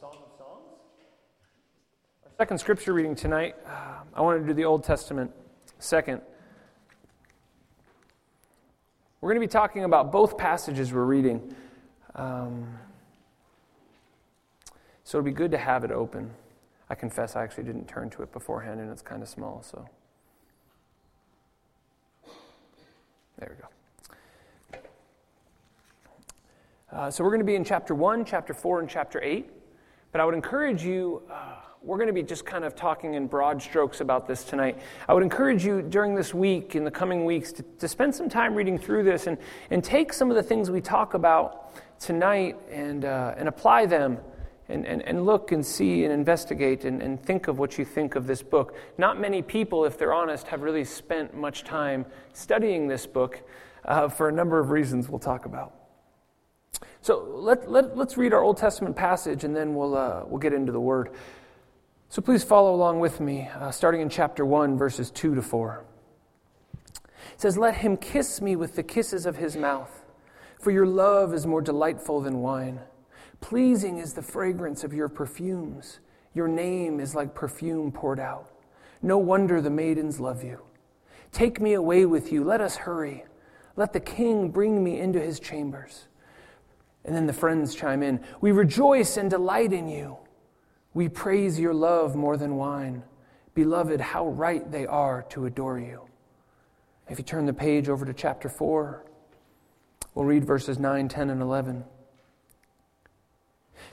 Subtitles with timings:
[0.00, 0.64] Song of Songs.
[2.24, 5.30] Our second scripture reading tonight, uh, I wanted to do the Old Testament
[5.78, 6.22] second.
[9.20, 11.54] We're going to be talking about both passages we're reading.
[12.14, 12.78] Um,
[15.04, 16.30] so it'd be good to have it open.
[16.88, 19.86] I confess I actually didn't turn to it beforehand and it's kind of small, so.
[23.38, 24.88] There we go.
[26.90, 29.59] Uh, so we're going to be in chapter 1, chapter 4, and chapter 8.
[30.12, 33.26] But I would encourage you, uh, we're going to be just kind of talking in
[33.26, 34.78] broad strokes about this tonight.
[35.08, 38.28] I would encourage you during this week, in the coming weeks, to, to spend some
[38.28, 39.38] time reading through this and,
[39.70, 44.18] and take some of the things we talk about tonight and, uh, and apply them
[44.68, 48.14] and, and, and look and see and investigate and, and think of what you think
[48.16, 48.74] of this book.
[48.98, 53.42] Not many people, if they're honest, have really spent much time studying this book
[53.84, 55.79] uh, for a number of reasons we'll talk about.
[57.02, 60.52] So let, let, let's read our Old Testament passage and then we'll, uh, we'll get
[60.52, 61.10] into the Word.
[62.10, 65.84] So please follow along with me, uh, starting in chapter 1, verses 2 to 4.
[66.94, 70.04] It says, Let him kiss me with the kisses of his mouth,
[70.58, 72.80] for your love is more delightful than wine.
[73.40, 76.00] Pleasing is the fragrance of your perfumes.
[76.34, 78.50] Your name is like perfume poured out.
[79.02, 80.60] No wonder the maidens love you.
[81.32, 82.44] Take me away with you.
[82.44, 83.24] Let us hurry.
[83.76, 86.08] Let the king bring me into his chambers.
[87.04, 90.18] And then the friends chime in We rejoice and delight in you.
[90.92, 93.04] We praise your love more than wine.
[93.54, 96.02] Beloved, how right they are to adore you.
[97.08, 99.04] If you turn the page over to chapter 4,
[100.14, 101.84] we'll read verses 9, 10, and 11.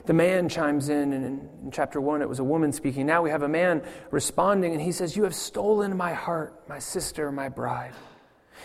[0.06, 3.06] The man chimes in, and in chapter 1, it was a woman speaking.
[3.06, 6.78] Now we have a man responding, and he says, You have stolen my heart, my
[6.78, 7.94] sister, my bride.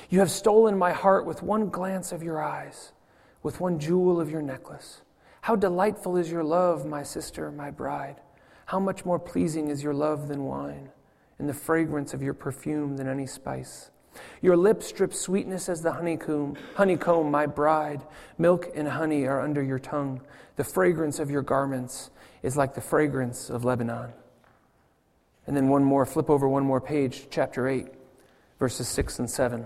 [0.10, 2.94] You have stolen my heart with one glance of your eyes
[3.44, 5.02] with one jewel of your necklace.
[5.42, 8.22] How delightful is your love, my sister, my bride.
[8.66, 10.90] How much more pleasing is your love than wine,
[11.38, 13.92] and the fragrance of your perfume than any spice.
[14.42, 18.04] Your lips drip sweetness as the honeycomb, honeycomb, my bride.
[18.38, 20.22] Milk and honey are under your tongue.
[20.56, 24.14] The fragrance of your garments is like the fragrance of Lebanon.
[25.46, 27.88] And then one more, flip over one more page, chapter 8,
[28.60, 29.66] verses 6 and 7.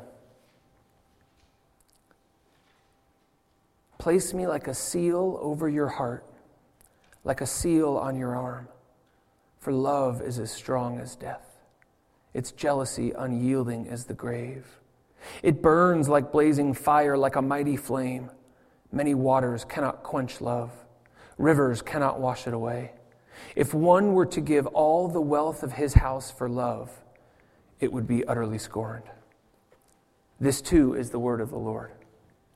[4.07, 6.25] Place me like a seal over your heart,
[7.25, 8.69] like a seal on your arm.
[9.59, 11.57] For love is as strong as death,
[12.33, 14.65] its jealousy unyielding as the grave.
[15.43, 18.31] It burns like blazing fire, like a mighty flame.
[18.93, 20.71] Many waters cannot quench love,
[21.37, 22.93] rivers cannot wash it away.
[23.57, 26.89] If one were to give all the wealth of his house for love,
[27.81, 29.09] it would be utterly scorned.
[30.39, 31.91] This too is the word of the Lord.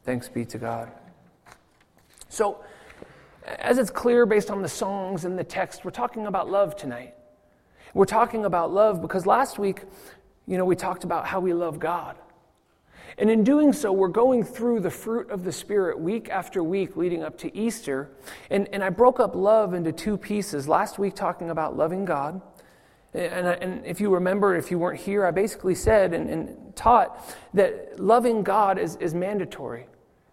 [0.06, 0.94] Thanks be to God.
[2.32, 2.64] So,
[3.44, 7.14] as it's clear based on the songs and the text, we're talking about love tonight.
[7.94, 9.82] We're talking about love because last week,
[10.48, 12.16] you know, we talked about how we love God.
[13.18, 16.96] And in doing so, we're going through the fruit of the Spirit week after week
[16.96, 18.10] leading up to Easter.
[18.50, 20.70] And, and I broke up love into two pieces.
[20.70, 22.42] Last week, talking about loving God.
[23.14, 27.36] And, and if you remember, if you weren't here, I basically said and, and taught
[27.54, 29.88] that loving God is, is mandatory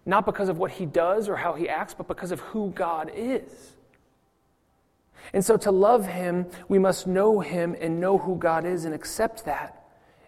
[0.09, 3.11] not because of what he does or how he acts, but because of who God
[3.15, 3.75] is.
[5.33, 8.95] And so to love him, we must know him and know who God is and
[8.95, 9.75] accept that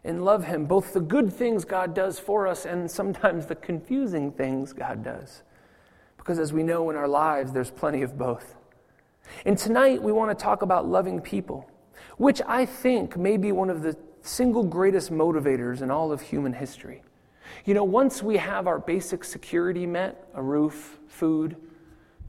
[0.04, 4.32] and love him, both the good things God does for us and sometimes the confusing
[4.32, 5.44] things God does.
[6.18, 8.56] Because as we know in our lives, there's plenty of both.
[9.46, 11.70] And tonight we want to talk about loving people,
[12.18, 16.54] which I think may be one of the single greatest motivators in all of human
[16.54, 17.02] history.
[17.66, 21.56] You know, once we have our basic security met a roof, food,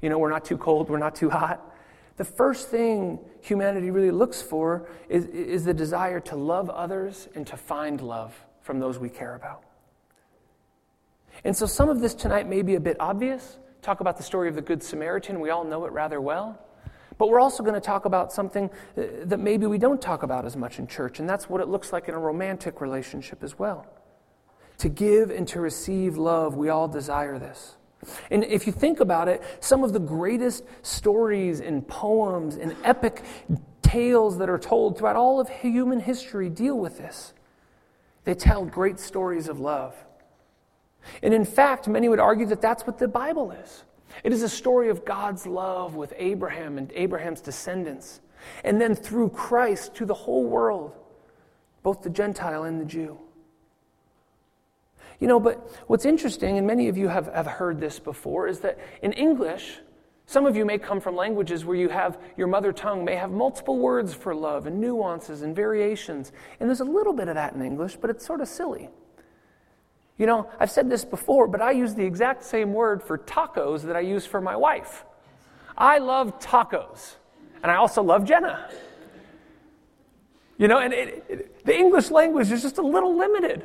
[0.00, 1.72] you know, we're not too cold, we're not too hot
[2.16, 7.46] the first thing humanity really looks for is, is the desire to love others and
[7.46, 9.64] to find love from those we care about.
[11.44, 13.58] And so some of this tonight may be a bit obvious.
[13.80, 15.40] Talk about the story of the Good Samaritan.
[15.40, 16.58] We all know it rather well.
[17.18, 20.44] But we're also going to talk about something uh, that maybe we don't talk about
[20.44, 23.58] as much in church, and that's what it looks like in a romantic relationship as
[23.58, 23.86] well.
[24.78, 27.76] To give and to receive love, we all desire this.
[28.30, 33.22] And if you think about it, some of the greatest stories and poems and epic
[33.82, 37.32] tales that are told throughout all of human history deal with this.
[38.24, 39.94] They tell great stories of love.
[41.22, 43.84] And in fact, many would argue that that's what the Bible is.
[44.24, 48.20] It is a story of God's love with Abraham and Abraham's descendants,
[48.64, 50.92] and then through Christ to the whole world,
[51.82, 53.18] both the Gentile and the Jew.
[55.22, 58.58] You know, but what's interesting, and many of you have, have heard this before, is
[58.58, 59.78] that in English,
[60.26, 63.30] Some of you may come from languages where you have your mother tongue may have
[63.30, 66.32] multiple words for love and nuances and variations.
[66.60, 68.88] And there's a little bit of that in English, but it's sort of silly.
[70.18, 73.82] You know, I've said this before, but I use the exact same word for tacos
[73.82, 75.04] that I use for my wife.
[75.76, 77.16] I love tacos,
[77.62, 78.70] and I also love Jenna.
[80.58, 83.64] You know, and it, it, the English language is just a little limited.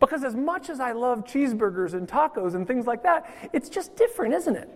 [0.00, 3.96] Because as much as I love cheeseburgers and tacos and things like that, it's just
[3.96, 4.68] different, isn't it?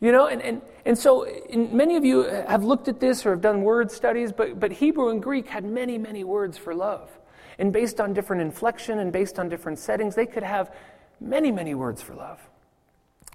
[0.00, 3.40] You know, and, and, and so many of you have looked at this or have
[3.40, 7.08] done word studies, but, but Hebrew and Greek had many, many words for love.
[7.58, 10.74] And based on different inflection and based on different settings, they could have
[11.20, 12.40] many, many words for love.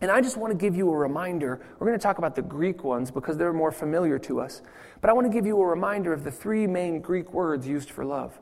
[0.02, 1.62] And I just want to give you a reminder.
[1.80, 4.62] We're going to talk about the Greek ones because they're more familiar to us.
[5.00, 7.92] But I want to give you a reminder of the three main Greek words used
[7.92, 8.38] for love.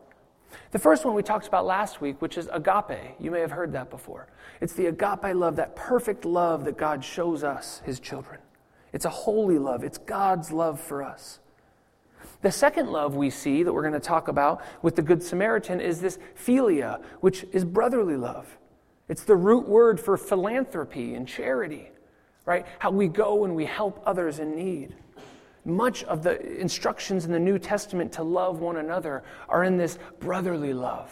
[0.71, 3.15] The first one we talked about last week, which is agape.
[3.19, 4.27] You may have heard that before.
[4.61, 8.39] It's the agape love, that perfect love that God shows us, his children.
[8.93, 11.39] It's a holy love, it's God's love for us.
[12.41, 15.81] The second love we see that we're going to talk about with the Good Samaritan
[15.81, 18.57] is this philia, which is brotherly love.
[19.07, 21.91] It's the root word for philanthropy and charity,
[22.45, 22.65] right?
[22.79, 24.95] How we go and we help others in need.
[25.65, 29.97] Much of the instructions in the New Testament to love one another are in this
[30.19, 31.11] brotherly love.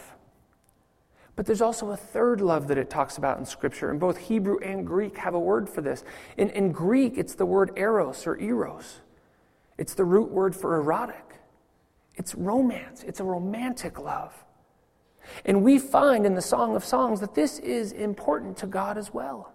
[1.35, 4.59] But there's also a third love that it talks about in Scripture, and both Hebrew
[4.59, 6.03] and Greek have a word for this.
[6.37, 9.01] In, in Greek, it's the word eros or eros,
[9.77, 11.33] it's the root word for erotic.
[12.15, 14.33] It's romance, it's a romantic love.
[15.45, 19.13] And we find in the Song of Songs that this is important to God as
[19.13, 19.52] well.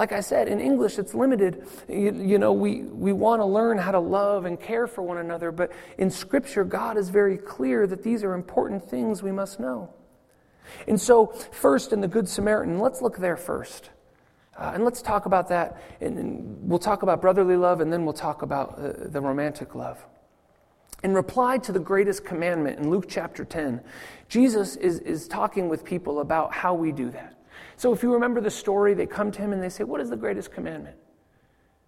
[0.00, 1.66] Like I said, in English it's limited.
[1.86, 5.18] You, you, know, we, we want to learn how to love and care for one
[5.18, 9.60] another, but in Scripture, God is very clear that these are important things we must
[9.60, 9.92] know.
[10.88, 13.90] And so, first in the Good Samaritan, let's look there first.
[14.56, 15.82] Uh, and let's talk about that.
[16.00, 19.74] And, and, we'll talk about brotherly love, and then we'll talk about uh, the romantic
[19.74, 20.02] love.
[21.04, 23.82] In reply to the greatest commandment in Luke chapter 10,
[24.30, 27.36] Jesus is, is talking with people about how we do that.
[27.80, 30.10] So if you remember the story, they come to him and they say, What is
[30.10, 30.96] the greatest commandment?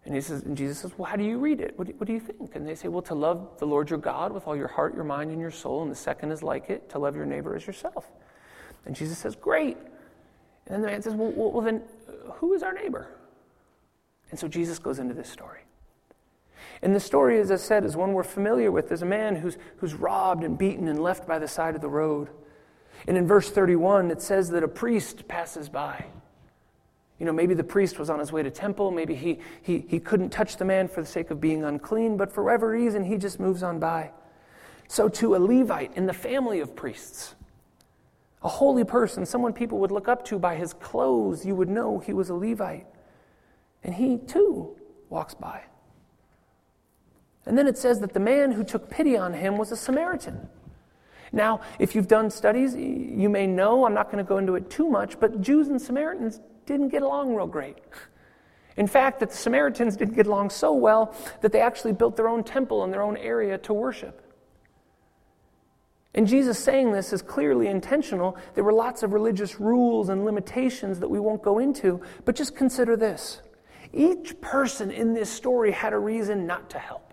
[0.07, 1.79] And, he says, and Jesus says, Well, how do you read it?
[1.79, 2.57] What do, what do you think?
[2.57, 5.05] And they say, Well, to love the Lord your God with all your heart, your
[5.05, 5.83] mind, and your soul.
[5.83, 8.11] And the second is like it, to love your neighbor as yourself.
[8.87, 9.77] And Jesus says, Great.
[10.65, 13.09] And then the man says, Well, well, well then uh, who is our neighbor?
[14.31, 15.61] And so Jesus goes into this story.
[16.81, 18.89] And the story, as I said, is one we're familiar with.
[18.89, 21.91] There's a man who's, who's robbed and beaten and left by the side of the
[21.91, 22.31] road.
[23.07, 26.07] And in verse 31, it says that a priest passes by.
[27.19, 28.91] You know, maybe the priest was on his way to temple.
[28.91, 32.33] Maybe he, he, he couldn't touch the man for the sake of being unclean, but
[32.33, 34.11] for whatever reason, he just moves on by.
[34.89, 37.35] So, to a Levite in the family of priests,
[38.43, 42.01] a holy person, someone people would look up to by his clothes, you would know
[42.01, 42.87] he was a Levite.
[43.85, 44.77] And he too
[45.09, 45.63] walks by.
[47.47, 50.49] And then it says that the man who took pity on him was a Samaritan.
[51.33, 54.69] Now, if you've done studies, you may know, I'm not going to go into it
[54.69, 57.79] too much, but Jews and Samaritans didn't get along real great.
[58.77, 62.29] In fact, that the Samaritans didn't get along so well that they actually built their
[62.29, 64.23] own temple in their own area to worship.
[66.15, 68.37] And Jesus saying this is clearly intentional.
[68.55, 72.55] There were lots of religious rules and limitations that we won't go into, but just
[72.55, 73.41] consider this.
[73.95, 77.12] Each person in this story had a reason not to help.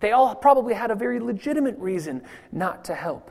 [0.00, 2.22] They all probably had a very legitimate reason
[2.52, 3.30] not to help.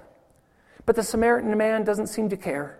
[0.85, 2.79] But the Samaritan man doesn't seem to care.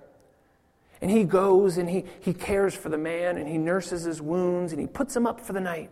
[1.02, 4.72] And he goes and he, he cares for the man and he nurses his wounds
[4.72, 5.92] and he puts him up for the night.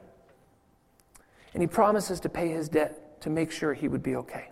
[1.53, 4.49] And he promises to pay his debt to make sure he would be okay.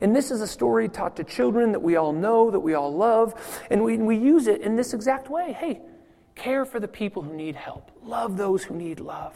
[0.00, 2.94] And this is a story taught to children that we all know, that we all
[2.94, 3.34] love,
[3.70, 5.52] and we, we use it in this exact way.
[5.52, 5.80] Hey,
[6.34, 9.34] care for the people who need help, love those who need love.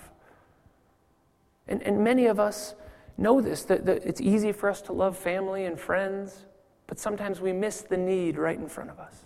[1.68, 2.74] And, and many of us
[3.18, 6.46] know this that, that it's easy for us to love family and friends,
[6.86, 9.24] but sometimes we miss the need right in front of us.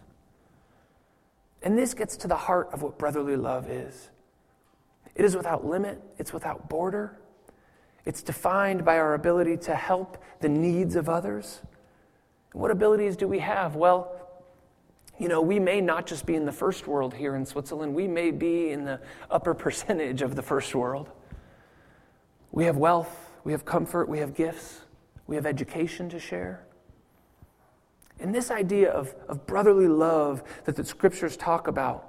[1.62, 4.10] And this gets to the heart of what brotherly love is
[5.14, 7.18] it is without limit, it's without border,
[8.06, 11.60] it's defined by our ability to help the needs of others.
[12.52, 13.76] What abilities do we have?
[13.76, 14.16] Well,
[15.18, 18.08] you know, we may not just be in the first world here in Switzerland, we
[18.08, 21.10] may be in the upper percentage of the first world.
[22.52, 24.80] We have wealth, we have comfort, we have gifts,
[25.26, 26.66] we have education to share.
[28.18, 32.06] And this idea of, of brotherly love that the scriptures talk about,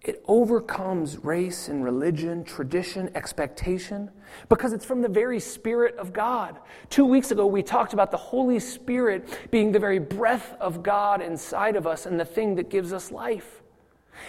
[0.00, 4.10] it overcomes race and religion, tradition, expectation,
[4.48, 6.58] because it's from the very Spirit of God.
[6.88, 11.20] Two weeks ago, we talked about the Holy Spirit being the very breath of God
[11.20, 13.62] inside of us and the thing that gives us life.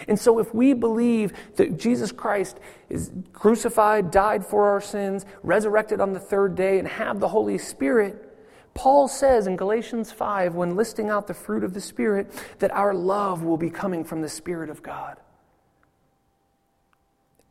[0.08, 6.00] And so, if we believe that Jesus Christ is crucified, died for our sins, resurrected
[6.00, 8.26] on the third day, and have the Holy Spirit,
[8.74, 12.30] Paul says in Galatians 5, when listing out the fruit of the Spirit,
[12.60, 15.18] that our love will be coming from the Spirit of God.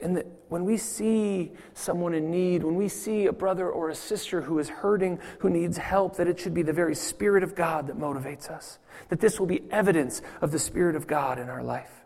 [0.01, 3.96] And that when we see someone in need, when we see a brother or a
[3.96, 7.53] sister who is hurting, who needs help, that it should be the very Spirit of
[7.53, 8.79] God that motivates us.
[9.10, 11.99] That this will be evidence of the Spirit of God in our life.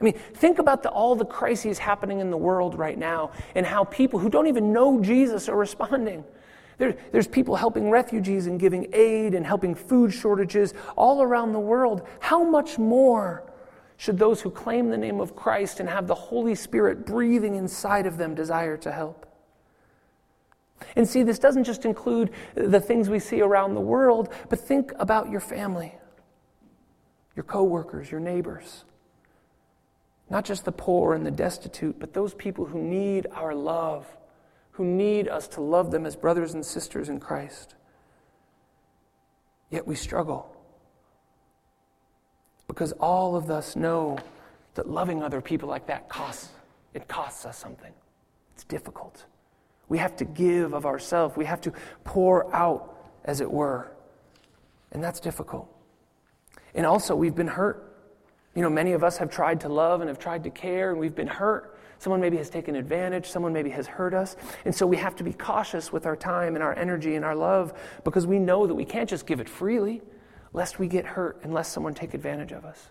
[0.00, 3.66] I mean, think about the, all the crises happening in the world right now and
[3.66, 6.24] how people who don't even know Jesus are responding.
[6.78, 11.60] There, there's people helping refugees and giving aid and helping food shortages all around the
[11.60, 12.06] world.
[12.20, 13.44] How much more
[13.98, 18.06] should those who claim the name of Christ and have the Holy Spirit breathing inside
[18.06, 19.26] of them desire to help?
[20.96, 24.92] And see, this doesn't just include the things we see around the world, but think
[24.98, 25.94] about your family,
[27.36, 28.84] your coworkers, your neighbors.
[30.30, 34.06] Not just the poor and the destitute, but those people who need our love,
[34.72, 37.74] who need us to love them as brothers and sisters in Christ.
[39.70, 40.56] Yet we struggle.
[42.68, 44.18] Because all of us know
[44.74, 46.50] that loving other people like that costs
[46.94, 47.92] it costs us something.
[48.54, 49.24] It's difficult.
[49.88, 51.36] We have to give of ourselves.
[51.36, 51.72] We have to
[52.04, 53.92] pour out, as it were.
[54.92, 55.68] And that's difficult.
[56.74, 57.89] And also, we've been hurt.
[58.54, 60.98] You know, many of us have tried to love and have tried to care, and
[60.98, 61.78] we've been hurt.
[61.98, 64.36] Someone maybe has taken advantage, someone maybe has hurt us.
[64.64, 67.34] And so we have to be cautious with our time and our energy and our
[67.34, 70.00] love because we know that we can't just give it freely
[70.52, 72.88] lest we get hurt and lest someone take advantage of us.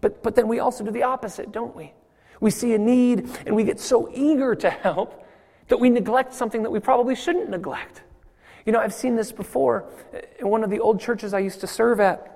[0.00, 1.92] But, but then we also do the opposite, don't we?
[2.40, 5.26] We see a need and we get so eager to help
[5.68, 8.02] that we neglect something that we probably shouldn't neglect.
[8.66, 9.86] You know, I've seen this before
[10.38, 12.33] in one of the old churches I used to serve at.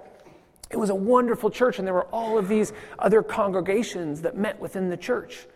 [0.71, 4.61] It was a wonderful church, and there were all of these other congregations that met
[4.61, 5.47] within the church.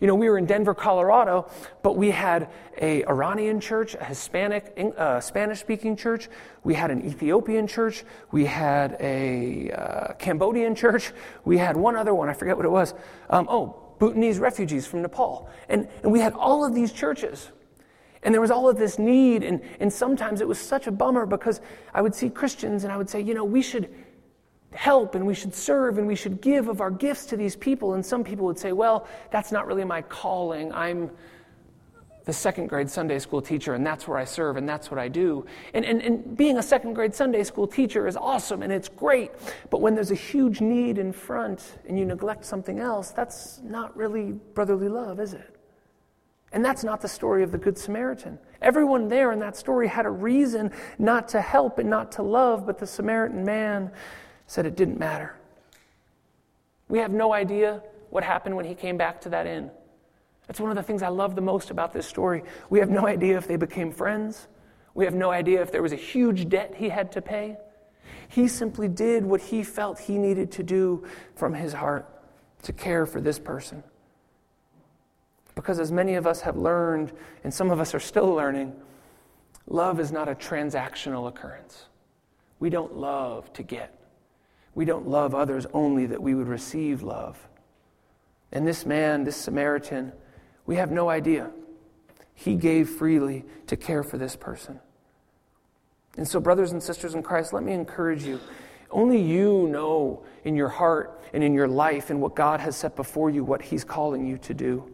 [0.00, 1.50] You know, we were in Denver, Colorado,
[1.82, 6.28] but we had a Iranian church, a Hispanic, uh, Spanish-speaking church.
[6.62, 8.04] We had an Ethiopian church.
[8.30, 11.12] We had a uh, Cambodian church.
[11.44, 12.28] We had one other one.
[12.28, 12.94] I forget what it was.
[13.28, 15.50] Um, oh, Bhutanese refugees from Nepal.
[15.68, 17.50] And, and we had all of these churches.
[18.22, 19.42] And there was all of this need.
[19.42, 21.60] And, and sometimes it was such a bummer because
[21.92, 23.92] I would see Christians and I would say, you know, we should
[24.72, 27.94] help and we should serve and we should give of our gifts to these people.
[27.94, 30.72] And some people would say, well, that's not really my calling.
[30.72, 31.10] I'm
[32.28, 35.08] the second grade Sunday school teacher, and that's where I serve, and that's what I
[35.08, 35.46] do.
[35.72, 39.30] And, and, and being a second grade Sunday school teacher is awesome and it's great.
[39.70, 43.96] But when there's a huge need in front and you neglect something else, that's not
[43.96, 45.56] really brotherly love, is it?
[46.52, 48.38] And that's not the story of the Good Samaritan.
[48.60, 52.66] Everyone there in that story had a reason not to help and not to love,
[52.66, 53.90] but the Samaritan man
[54.48, 55.36] said it didn't matter.
[56.88, 59.70] We have no idea what happened when he came back to that inn.
[60.46, 62.42] That's one of the things I love the most about this story.
[62.70, 64.48] We have no idea if they became friends.
[64.94, 67.58] We have no idea if there was a huge debt he had to pay.
[68.28, 72.08] He simply did what he felt he needed to do from his heart
[72.62, 73.82] to care for this person.
[75.54, 77.12] Because as many of us have learned,
[77.44, 78.72] and some of us are still learning,
[79.66, 81.84] love is not a transactional occurrence.
[82.60, 83.97] We don't love to get.
[84.78, 87.48] We don't love others only that we would receive love.
[88.52, 90.12] And this man, this Samaritan,
[90.66, 91.50] we have no idea.
[92.32, 94.78] He gave freely to care for this person.
[96.16, 98.38] And so, brothers and sisters in Christ, let me encourage you.
[98.88, 102.94] Only you know in your heart and in your life and what God has set
[102.94, 104.88] before you what He's calling you to do.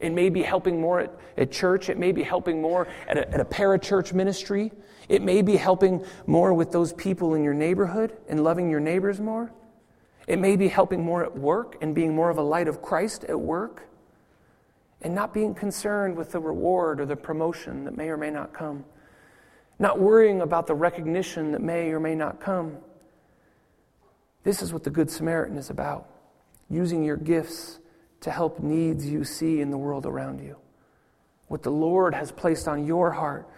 [0.00, 3.32] It may be helping more at, at church, it may be helping more at a,
[3.32, 4.72] at a parachurch ministry.
[5.08, 9.20] It may be helping more with those people in your neighborhood and loving your neighbors
[9.20, 9.52] more.
[10.26, 13.24] It may be helping more at work and being more of a light of Christ
[13.24, 13.88] at work
[15.02, 18.52] and not being concerned with the reward or the promotion that may or may not
[18.52, 18.84] come.
[19.78, 22.78] Not worrying about the recognition that may or may not come.
[24.44, 26.08] This is what the Good Samaritan is about
[26.70, 27.78] using your gifts
[28.20, 30.56] to help needs you see in the world around you.
[31.48, 33.48] What the Lord has placed on your heart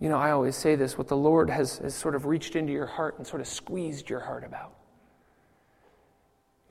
[0.00, 2.72] you know, I always say this what the Lord has, has sort of reached into
[2.72, 4.74] your heart and sort of squeezed your heart about.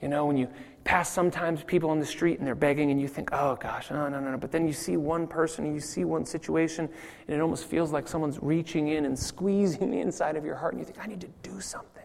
[0.01, 0.47] You know, when you
[0.83, 4.07] pass sometimes people on the street and they're begging and you think, oh gosh, no,
[4.07, 4.37] no, no, no.
[4.37, 6.87] But then you see one person and you see one situation
[7.27, 10.73] and it almost feels like someone's reaching in and squeezing the inside of your heart
[10.73, 12.03] and you think, I need to do something.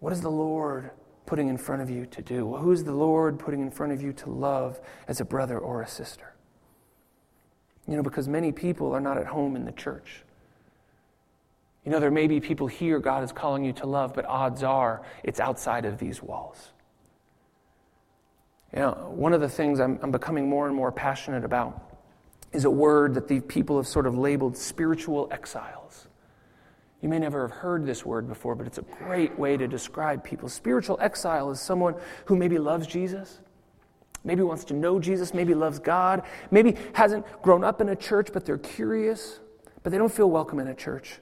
[0.00, 0.90] What is the Lord
[1.26, 2.46] putting in front of you to do?
[2.46, 5.82] Well, who's the Lord putting in front of you to love as a brother or
[5.82, 6.34] a sister?
[7.88, 10.22] You know, because many people are not at home in the church.
[11.84, 14.62] You know, there may be people here God is calling you to love, but odds
[14.62, 16.72] are it's outside of these walls.
[18.74, 21.82] You know, one of the things I'm, I'm becoming more and more passionate about
[22.52, 26.08] is a word that the people have sort of labeled spiritual exiles.
[27.00, 30.24] You may never have heard this word before, but it's a great way to describe
[30.24, 30.48] people.
[30.48, 31.94] Spiritual exile is someone
[32.26, 33.40] who maybe loves Jesus,
[34.24, 38.30] maybe wants to know Jesus, maybe loves God, maybe hasn't grown up in a church,
[38.32, 39.40] but they're curious,
[39.82, 41.20] but they don't feel welcome in a church.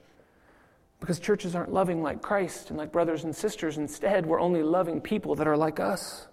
[0.99, 3.77] Because churches aren't loving like Christ and like brothers and sisters.
[3.77, 6.27] Instead, we're only loving people that are like us.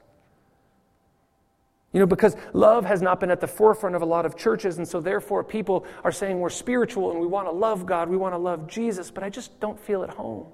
[1.93, 4.79] You know, because love has not been at the forefront of a lot of churches,
[4.79, 8.17] and so therefore people are saying we're spiritual and we want to love God, we
[8.17, 10.47] want to love Jesus, but I just don't feel at home.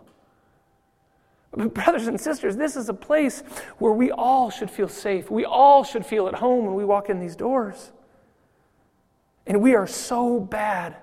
[1.52, 3.42] But brothers and sisters, this is a place
[3.78, 5.30] where we all should feel safe.
[5.30, 7.92] We all should feel at home when we walk in these doors.
[9.46, 10.96] And we are so bad,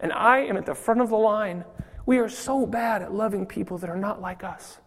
[0.00, 1.64] and I am at the front of the line.
[2.04, 4.78] We are so bad at loving people that are not like us.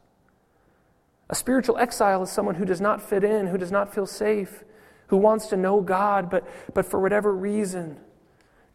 [1.30, 4.64] A spiritual exile is someone who does not fit in, who does not feel safe,
[5.08, 7.98] who wants to know God, but, but for whatever reason,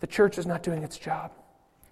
[0.00, 1.30] the church is not doing its job.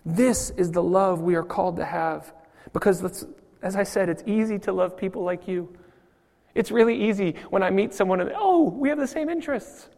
[0.04, 2.32] This is the love we are called to have.
[2.72, 3.26] Because,
[3.62, 5.76] as I said, it's easy to love people like you.
[6.54, 9.88] It's really easy when I meet someone and, oh, we have the same interests.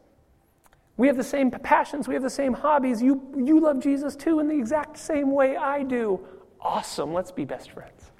[0.96, 2.06] We have the same passions.
[2.06, 3.02] We have the same hobbies.
[3.02, 6.20] You, you love Jesus too in the exact same way I do.
[6.60, 7.14] Awesome.
[7.14, 8.10] Let's be best friends.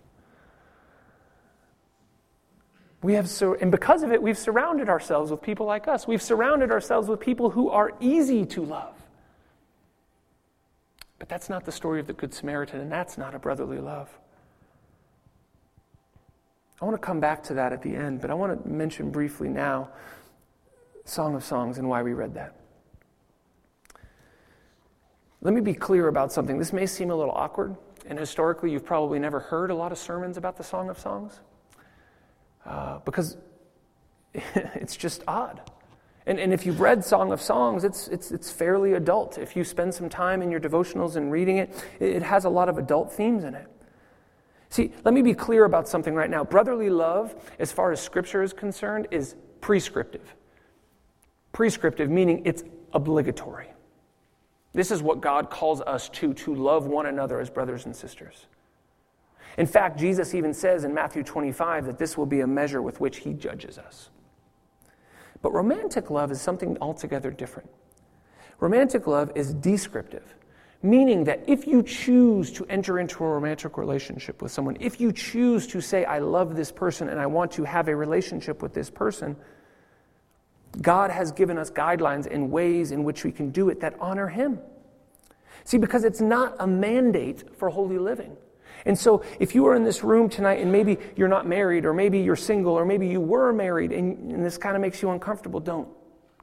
[3.03, 6.07] We have sur- and because of it, we've surrounded ourselves with people like us.
[6.07, 8.95] We've surrounded ourselves with people who are easy to love.
[11.19, 14.09] But that's not the story of the Good Samaritan, and that's not a brotherly love.
[16.81, 19.11] I want to come back to that at the end, but I want to mention
[19.11, 19.91] briefly now
[21.05, 22.55] Song of Songs and why we read that.
[25.43, 26.59] Let me be clear about something.
[26.59, 29.99] This may seem a little awkward, and historically, you've probably never heard a lot of
[29.99, 31.41] sermons about the Song of Songs
[32.67, 33.37] uh, because
[34.35, 35.61] it's just odd.
[36.27, 39.39] And, and if you've read Song of Songs, it's, it's, it's fairly adult.
[39.39, 42.69] If you spend some time in your devotionals and reading it, it has a lot
[42.69, 43.67] of adult themes in it.
[44.71, 46.45] See, let me be clear about something right now.
[46.45, 50.35] Brotherly love, as far as Scripture is concerned, is prescriptive.
[51.53, 53.67] Prescriptive, meaning it's obligatory.
[54.73, 58.47] This is what God calls us to, to love one another as brothers and sisters.
[59.59, 63.01] In fact, Jesus even says in Matthew 25 that this will be a measure with
[63.01, 64.11] which he judges us.
[65.43, 67.69] But romantic love is something altogether different.
[68.61, 70.35] Romantic love is descriptive,
[70.83, 75.13] meaning that if you choose to enter into a romantic relationship with someone, if you
[75.13, 78.73] choose to say, I love this person and I want to have a relationship with
[78.73, 79.37] this person,
[80.81, 84.29] God has given us guidelines and ways in which we can do it that honor
[84.29, 84.59] Him.
[85.65, 88.37] See, because it's not a mandate for holy living.
[88.87, 91.93] And so, if you are in this room tonight and maybe you're not married, or
[91.93, 95.11] maybe you're single, or maybe you were married and, and this kind of makes you
[95.11, 95.89] uncomfortable, don't.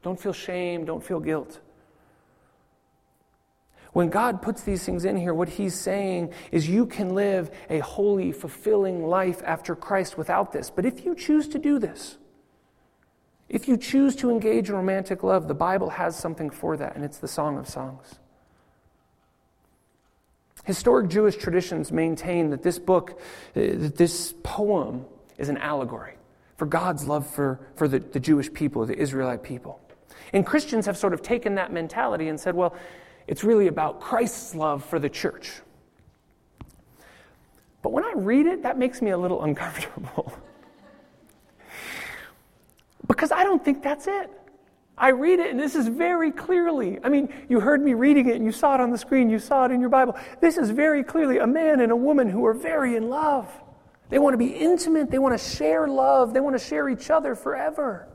[0.03, 1.59] Don't feel shame, don't feel guilt.
[3.93, 7.79] When God puts these things in here, what He's saying is you can live a
[7.79, 10.69] holy, fulfilling life after Christ without this.
[10.69, 12.17] But if you choose to do this,
[13.49, 17.05] if you choose to engage in romantic love, the Bible has something for that, and
[17.05, 18.19] it's the Song of Songs.
[20.65, 23.11] Historic Jewish traditions maintain that this book,
[23.55, 25.05] uh, that this poem,
[25.37, 26.15] is an allegory
[26.57, 29.79] for God's love for, for the, the Jewish people, the Israelite people.
[30.33, 32.75] And Christians have sort of taken that mentality and said, well,
[33.27, 35.51] it's really about Christ's love for the church.
[37.81, 40.33] But when I read it, that makes me a little uncomfortable.
[43.07, 44.31] because I don't think that's it.
[44.99, 46.97] I read it, and this is very clearly.
[47.03, 49.37] I mean, you heard me reading it, and you saw it on the screen, you
[49.37, 50.17] saw it in your Bible.
[50.41, 53.47] This is very clearly a man and a woman who are very in love.
[54.09, 57.11] They want to be intimate, they want to share love, they want to share each
[57.11, 58.07] other forever.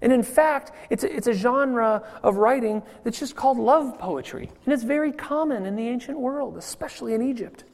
[0.00, 4.50] And in fact, it's a, it's a genre of writing that's just called love poetry.
[4.64, 7.64] And it's very common in the ancient world, especially in Egypt.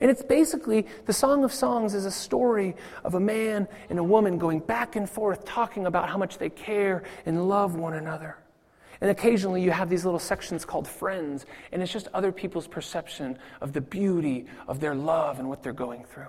[0.00, 2.74] And it's basically the Song of Songs is a story
[3.04, 6.48] of a man and a woman going back and forth talking about how much they
[6.48, 8.36] care and love one another.
[9.02, 13.38] And occasionally you have these little sections called friends, and it's just other people's perception
[13.60, 16.28] of the beauty of their love and what they're going through.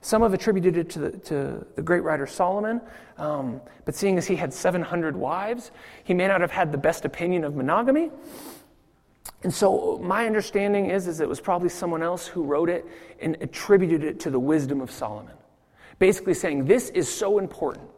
[0.00, 2.80] Some have attributed it to the, to the great writer Solomon,
[3.16, 5.72] um, but seeing as he had 700 wives,
[6.04, 8.10] he may not have had the best opinion of monogamy.
[9.42, 12.86] And so my understanding is, is it was probably someone else who wrote it
[13.20, 15.34] and attributed it to the wisdom of Solomon.
[15.98, 17.88] Basically saying, this is so important.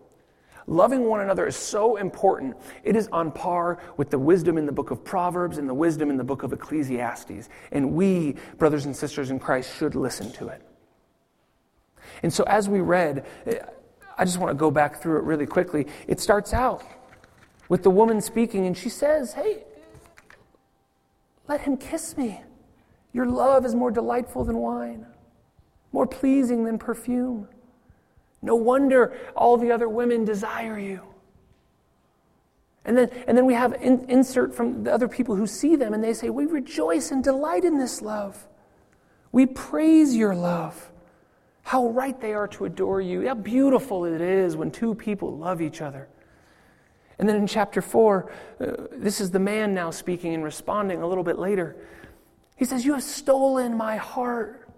[0.66, 2.56] Loving one another is so important.
[2.84, 6.10] It is on par with the wisdom in the book of Proverbs and the wisdom
[6.10, 7.48] in the book of Ecclesiastes.
[7.72, 10.62] And we, brothers and sisters in Christ, should listen to it.
[12.22, 13.24] And so, as we read,
[14.18, 15.86] I just want to go back through it really quickly.
[16.06, 16.82] It starts out
[17.68, 19.64] with the woman speaking, and she says, Hey,
[21.48, 22.40] let him kiss me.
[23.12, 25.06] Your love is more delightful than wine,
[25.92, 27.48] more pleasing than perfume.
[28.42, 31.00] No wonder all the other women desire you.
[32.84, 35.92] And then, and then we have in, insert from the other people who see them,
[35.92, 38.46] and they say, We rejoice and delight in this love.
[39.32, 40.90] We praise your love.
[41.70, 43.28] How right they are to adore you.
[43.28, 46.08] How beautiful it is when two people love each other.
[47.20, 51.06] And then in chapter 4, uh, this is the man now speaking and responding a
[51.06, 51.76] little bit later.
[52.56, 54.68] He says, You have stolen my heart.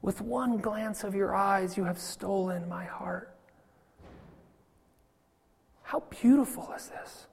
[0.00, 3.36] With one glance of your eyes, you have stolen my heart.
[5.82, 7.26] How beautiful is this?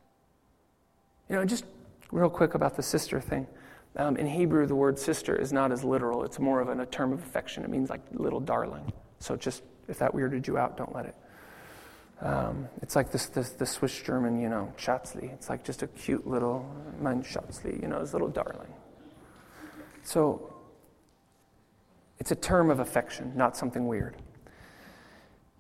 [1.29, 1.63] You know, just
[2.11, 3.47] real quick about the sister thing.
[3.95, 6.85] Um, in Hebrew, the word sister is not as literal, it's more of an, a
[6.85, 7.63] term of affection.
[7.63, 8.91] It means like little darling.
[9.19, 11.15] So just if that weirded you out, don't let it.
[12.21, 15.31] Um, it's like this, this, the Swiss German, you know, Schatzli.
[15.33, 16.65] It's like just a cute little,
[16.99, 18.73] mein Schatzli, you know, his little darling.
[20.03, 20.53] So
[22.19, 24.15] it's a term of affection, not something weird.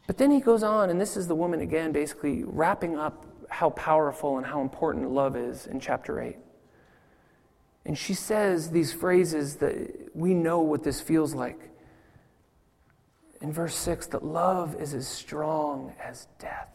[0.07, 3.69] But then he goes on, and this is the woman again, basically wrapping up how
[3.71, 6.37] powerful and how important love is in chapter 8.
[7.85, 11.69] And she says these phrases that we know what this feels like.
[13.41, 16.69] In verse 6, that love is as strong as death.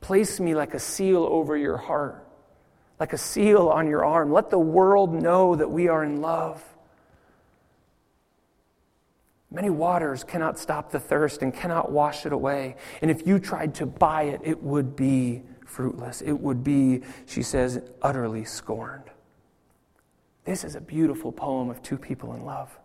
[0.00, 2.28] Place me like a seal over your heart,
[3.00, 4.30] like a seal on your arm.
[4.30, 6.62] Let the world know that we are in love.
[9.50, 12.76] Many waters cannot stop the thirst and cannot wash it away.
[13.00, 16.20] And if you tried to buy it, it would be fruitless.
[16.22, 19.04] It would be, she says, utterly scorned.
[20.44, 22.78] This is a beautiful poem of two people in love.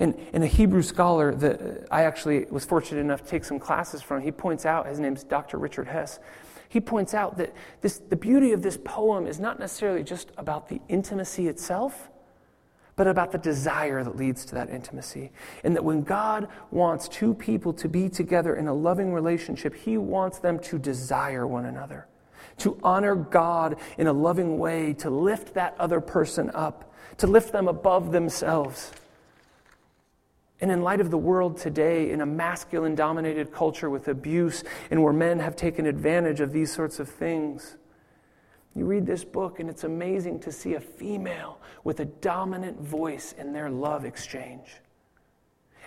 [0.00, 3.60] And, and a Hebrew scholar that uh, I actually was fortunate enough to take some
[3.60, 5.56] classes from, he points out, his name's Dr.
[5.56, 6.18] Richard Hess.
[6.68, 10.68] He points out that this, the beauty of this poem is not necessarily just about
[10.68, 12.08] the intimacy itself,
[12.96, 15.32] but about the desire that leads to that intimacy.
[15.64, 19.98] And that when God wants two people to be together in a loving relationship, He
[19.98, 22.06] wants them to desire one another,
[22.58, 27.52] to honor God in a loving way, to lift that other person up, to lift
[27.52, 28.92] them above themselves.
[30.60, 35.02] And in light of the world today, in a masculine dominated culture with abuse and
[35.02, 37.76] where men have taken advantage of these sorts of things,
[38.74, 43.34] you read this book, and it's amazing to see a female with a dominant voice
[43.38, 44.80] in their love exchange.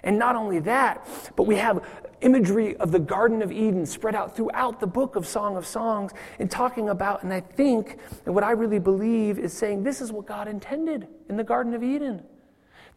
[0.04, 1.84] And not only that, but we have
[2.22, 6.14] imagery of the Garden of Eden spread out throughout the book of Song of Songs
[6.40, 10.12] and talking about, and I think, and what I really believe is saying this is
[10.12, 12.24] what God intended in the Garden of Eden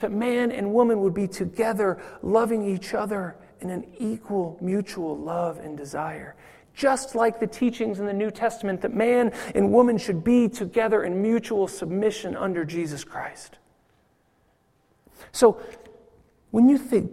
[0.01, 5.59] that man and woman would be together, loving each other in an equal mutual love
[5.59, 6.35] and desire
[6.75, 11.05] just like the teachings in the New Testament that man and woman should be together
[11.05, 13.59] in mutual submission under Jesus Christ.
[15.33, 15.61] So,
[16.51, 17.11] when you think,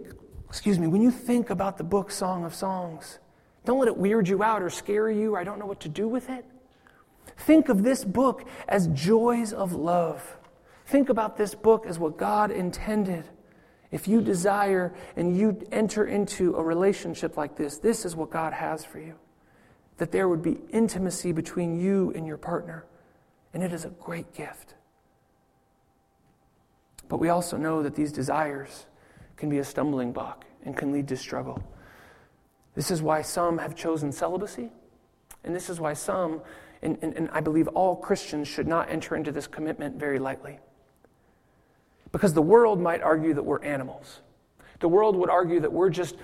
[0.48, 3.18] excuse me, when you think about the book Song of Songs,
[3.64, 5.88] don't let it weird you out or scare you or I don't know what to
[5.88, 6.44] do with it.
[7.36, 10.36] Think of this book as joys of love.
[10.86, 13.24] Think about this book as what God intended.
[13.90, 18.52] If you desire and you enter into a relationship like this, this is what God
[18.52, 19.14] has for you
[19.98, 22.84] that there would be intimacy between you and your partner.
[23.52, 24.74] And it is a great gift.
[27.08, 28.86] But we also know that these desires
[29.36, 31.62] can be a stumbling block and can lead to struggle.
[32.74, 34.70] This is why some have chosen celibacy,
[35.42, 36.42] and this is why some,
[36.82, 40.58] and, and, and, I believe all Christians, should not enter into this commitment very lightly.
[42.12, 44.20] Because the world might argue that we're animals.
[44.80, 46.16] The world would argue that we're just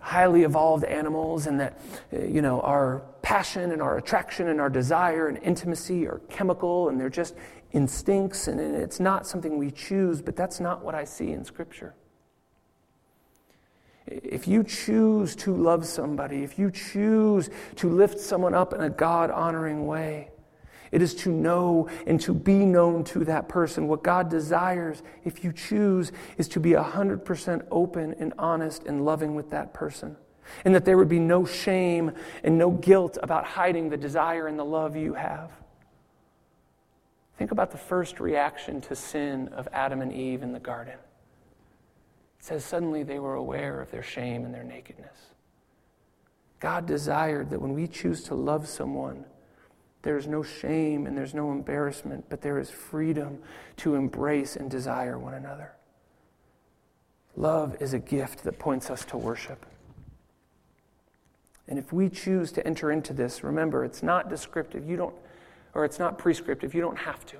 [0.00, 1.78] highly evolved animals and that
[2.12, 6.88] uh, you know our passion and our attraction and our desire and intimacy are chemical
[6.88, 7.34] and they're just
[7.72, 11.94] instincts and it's not something we choose but that's not what i see in scripture.
[14.06, 18.90] If you choose to love somebody if you choose to lift someone up in a
[18.90, 20.29] god honoring way
[20.92, 23.86] it is to know and to be known to that person.
[23.86, 29.34] What God desires, if you choose, is to be 100% open and honest and loving
[29.34, 30.16] with that person.
[30.64, 34.58] And that there would be no shame and no guilt about hiding the desire and
[34.58, 35.52] the love you have.
[37.38, 40.94] Think about the first reaction to sin of Adam and Eve in the garden.
[40.94, 45.16] It says, suddenly they were aware of their shame and their nakedness.
[46.58, 49.24] God desired that when we choose to love someone,
[50.02, 53.38] there is no shame and there's no embarrassment, but there is freedom
[53.78, 55.72] to embrace and desire one another.
[57.36, 59.66] Love is a gift that points us to worship.
[61.68, 64.88] And if we choose to enter into this, remember, it's not descriptive.
[64.88, 65.14] You don't,
[65.74, 66.74] or it's not prescriptive.
[66.74, 67.36] You don't have to.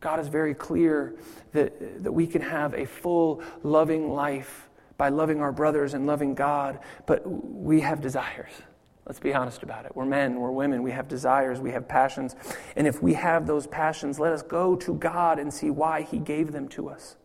[0.00, 1.14] God is very clear
[1.52, 6.34] that, that we can have a full, loving life by loving our brothers and loving
[6.34, 8.52] God, but we have desires.
[9.06, 9.94] Let's be honest about it.
[9.94, 12.36] We're men, we're women, we have desires, we have passions.
[12.74, 16.18] And if we have those passions, let us go to God and see why He
[16.18, 17.16] gave them to us.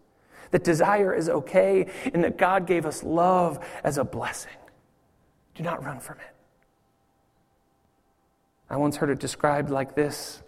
[0.52, 4.52] That desire is okay, and that God gave us love as a blessing.
[5.56, 6.36] Do not run from it.
[8.70, 10.44] I once heard it described like this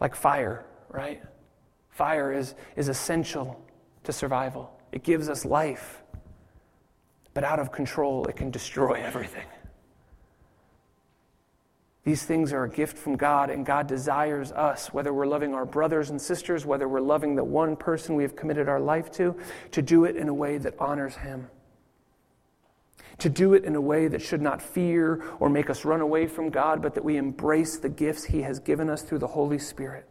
[0.00, 1.22] like fire, right?
[1.90, 3.62] Fire is, is essential
[4.04, 6.02] to survival, it gives us life.
[7.34, 9.44] But out of control, it can destroy everything.
[12.06, 15.66] These things are a gift from God, and God desires us, whether we're loving our
[15.66, 19.34] brothers and sisters, whether we're loving the one person we have committed our life to,
[19.72, 21.48] to do it in a way that honors Him.
[23.18, 26.28] To do it in a way that should not fear or make us run away
[26.28, 29.58] from God, but that we embrace the gifts He has given us through the Holy
[29.58, 30.08] Spirit.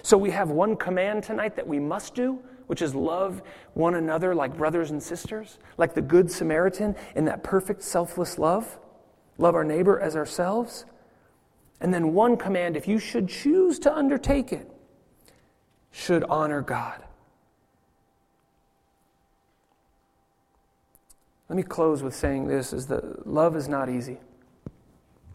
[0.00, 3.42] So we have one command tonight that we must do, which is love
[3.74, 8.78] one another like brothers and sisters, like the Good Samaritan in that perfect selfless love.
[9.36, 10.86] Love our neighbor as ourselves.
[11.80, 14.70] And then one command, if you should choose to undertake it,
[15.90, 17.02] should honor God.
[21.48, 24.18] Let me close with saying this is that love is not easy.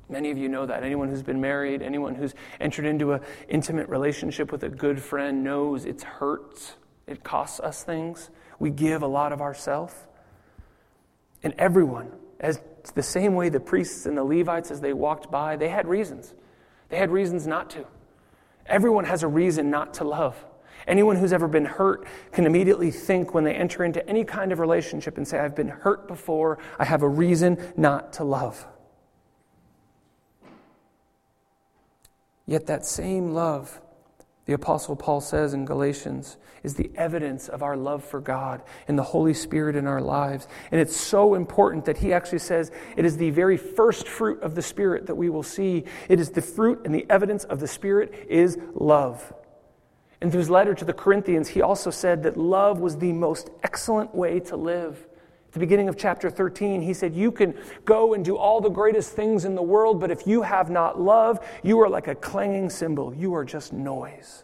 [0.08, 0.84] Many of you know that.
[0.84, 5.44] Anyone who's been married, anyone who's entered into an intimate relationship with a good friend
[5.44, 6.76] knows it hurts.
[7.08, 8.30] It costs us things.
[8.60, 9.94] We give a lot of ourselves.
[11.44, 15.56] And everyone, as the same way the priests and the Levites, as they walked by,
[15.56, 16.34] they had reasons.
[16.89, 17.86] They had reasons not to.
[18.65, 20.36] Everyone has a reason not to love.
[20.88, 24.60] Anyone who's ever been hurt can immediately think when they enter into any kind of
[24.60, 28.65] relationship and say, I've been hurt before, I have a reason not to love.
[32.45, 33.82] Yet that same love
[34.46, 38.98] the Apostle Paul says in Galatians, is the evidence of our love for God and
[38.98, 40.48] the Holy Spirit in our lives.
[40.72, 44.56] And it's so important that he actually says it is the very first fruit of
[44.56, 45.86] the Spirit that we will see.
[46.10, 49.34] It is the fruit and the evidence of the Spirit is love.
[50.22, 54.16] In his letter to the Corinthians, he also said that love was the most excellent
[54.16, 55.08] way to live
[55.56, 59.13] the beginning of chapter 13, he said, You can go and do all the greatest
[59.13, 62.70] things in the world, but if you have not love, you are like a clanging
[62.70, 63.15] cymbal.
[63.15, 64.44] You are just noise.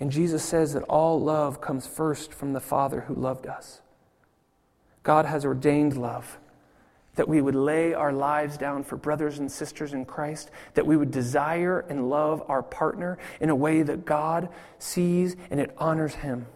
[0.00, 3.82] And Jesus says that all love comes first from the Father who loved us.
[5.04, 6.36] God has ordained love,
[7.14, 10.96] that we would lay our lives down for brothers and sisters in Christ, that we
[10.96, 14.48] would desire and love our partner in a way that God
[14.80, 16.46] sees and it honors Him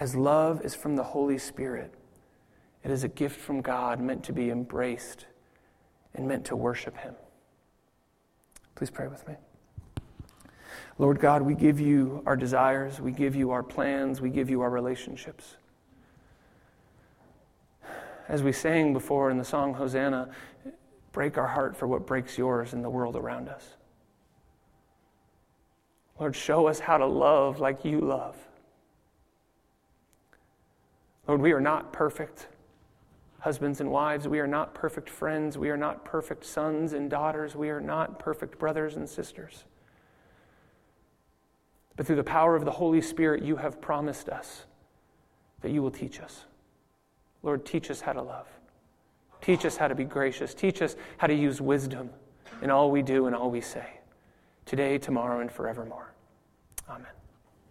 [0.00, 1.92] as love is from the Holy Spirit.
[2.84, 5.26] It is a gift from God meant to be embraced
[6.14, 7.14] and meant to worship Him.
[8.74, 9.34] Please pray with me.
[10.98, 14.60] Lord God, we give you our desires, we give you our plans, we give you
[14.60, 15.56] our relationships.
[18.28, 20.30] As we sang before in the song Hosanna,
[21.12, 23.76] break our heart for what breaks yours in the world around us.
[26.18, 28.36] Lord, show us how to love like you love.
[31.28, 32.48] Lord, we are not perfect
[33.40, 34.26] husbands and wives.
[34.26, 35.58] We are not perfect friends.
[35.58, 37.54] We are not perfect sons and daughters.
[37.54, 39.64] We are not perfect brothers and sisters.
[41.96, 44.64] But through the power of the Holy Spirit, you have promised us
[45.60, 46.44] that you will teach us.
[47.42, 48.46] Lord, teach us how to love.
[49.40, 50.54] Teach us how to be gracious.
[50.54, 52.10] Teach us how to use wisdom
[52.62, 53.86] in all we do and all we say,
[54.64, 56.12] today, tomorrow, and forevermore.
[56.88, 57.17] Amen.